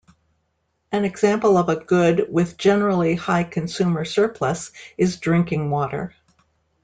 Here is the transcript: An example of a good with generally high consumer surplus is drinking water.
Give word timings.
An 0.91 1.05
example 1.05 1.57
of 1.57 1.69
a 1.69 1.75
good 1.75 2.25
with 2.33 2.57
generally 2.57 3.13
high 3.13 3.43
consumer 3.43 4.03
surplus 4.03 4.71
is 4.97 5.19
drinking 5.19 5.69
water. 5.69 6.15